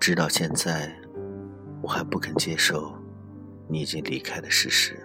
[0.00, 0.90] 直到现在，
[1.82, 2.90] 我还不肯接受
[3.68, 4.98] 你已经离开的事实。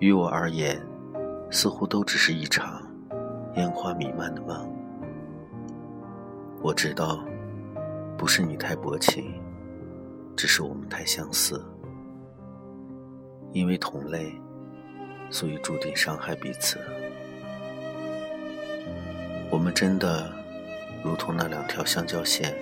[0.00, 0.80] 于我而言，
[1.50, 2.82] 似乎都只是一场
[3.56, 4.74] 烟花弥漫的梦。
[6.62, 7.22] 我知道，
[8.16, 9.38] 不是你太薄情，
[10.34, 11.62] 只是我们太相似。
[13.52, 14.32] 因为同类，
[15.28, 16.80] 所以注定伤害彼此。
[19.50, 20.32] 我们真的
[21.04, 22.56] 如同那两条相交线。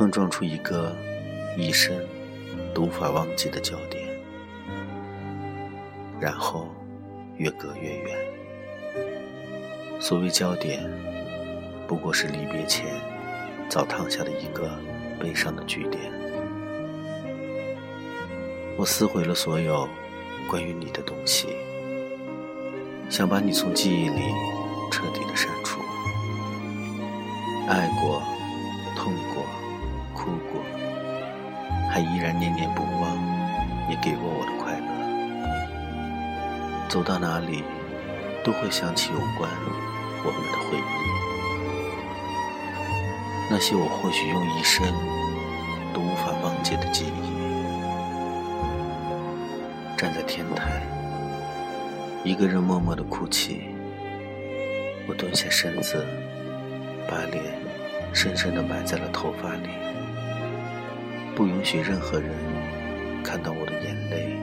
[0.00, 0.96] 碰撞出一个
[1.58, 1.94] 一生
[2.72, 4.02] 都无法忘记的焦点，
[6.18, 6.66] 然后
[7.36, 8.16] 越隔越远。
[10.00, 10.90] 所谓焦点，
[11.86, 12.86] 不过是离别前
[13.68, 14.70] 早烫下的一个
[15.20, 16.10] 悲伤的句点。
[18.78, 19.86] 我撕毁了所有
[20.48, 21.48] 关于你的东西，
[23.10, 24.22] 想把你从记忆里
[24.90, 25.78] 彻底的删除。
[27.68, 28.22] 爱过，
[30.20, 30.60] 哭过，
[31.90, 33.16] 还依然念念不忘
[33.88, 34.86] 你给过我的快乐。
[36.90, 37.64] 走到哪里，
[38.44, 39.50] 都会想起有关
[40.22, 40.92] 我们的回忆，
[43.50, 44.86] 那些我或许用一生
[45.94, 47.30] 都无法忘记的记忆。
[49.96, 50.82] 站在天台，
[52.24, 53.62] 一个人默默的哭泣。
[55.08, 56.06] 我蹲下身子，
[57.08, 57.42] 把脸
[58.12, 59.70] 深深的埋在了头发里。
[61.40, 62.30] 不允许任何人
[63.24, 64.36] 看到我的眼泪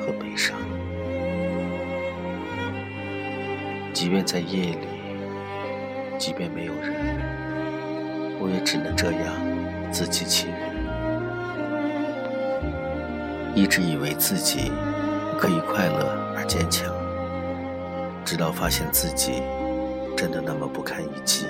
[0.00, 0.58] 和悲伤，
[3.92, 4.88] 即便在夜里，
[6.18, 6.92] 即便没有人，
[8.40, 9.36] 我也只能这样
[9.92, 10.56] 自欺欺人。
[13.54, 14.72] 一直以为自己
[15.38, 16.92] 可以快乐而坚强，
[18.24, 19.44] 直到发现自己
[20.16, 21.46] 真的那么不堪一击，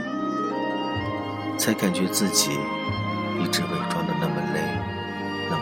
[1.56, 2.50] 才感觉自己
[3.40, 4.81] 一直伪装的那么累。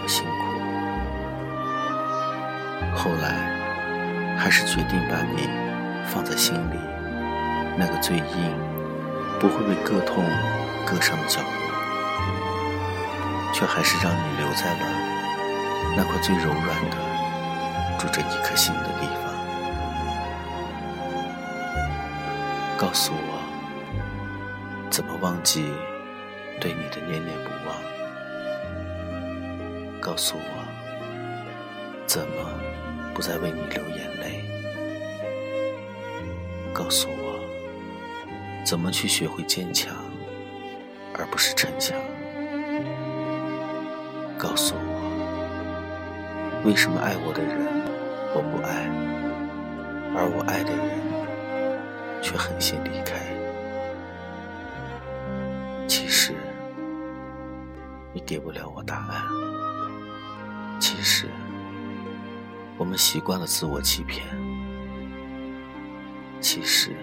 [0.06, 0.32] 辛苦，
[2.96, 5.48] 后来还是决定把你
[6.06, 6.76] 放在心里，
[7.76, 8.24] 那个最硬、
[9.38, 10.24] 不会被割痛、
[10.84, 11.48] 割伤的角落，
[13.52, 14.86] 却还是让你留在了
[15.96, 16.96] 那块最柔软的、
[17.98, 19.30] 住着一颗心的地方。
[22.76, 23.38] 告诉我，
[24.90, 25.72] 怎么忘记
[26.60, 27.69] 对你的念念不忘？
[30.00, 30.42] 告诉我，
[32.06, 32.34] 怎么
[33.14, 34.42] 不再为你流眼泪？
[36.72, 37.38] 告诉我，
[38.64, 39.94] 怎么去学会坚强，
[41.18, 41.98] 而不是逞强？
[44.38, 47.58] 告诉我，为什么爱我的人
[48.34, 48.88] 我不爱，
[50.16, 50.98] 而我爱的人
[52.22, 53.20] 却狠心离开？
[55.86, 56.34] 其实，
[58.14, 59.49] 你给不了我答案。
[60.80, 61.28] 其实，
[62.78, 64.26] 我们习惯了自我欺骗。
[66.40, 66.96] 其实，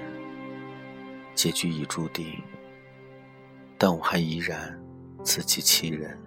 [1.36, 2.42] 结局已注定，
[3.78, 4.78] 但我还依然
[5.24, 6.18] 自欺欺人。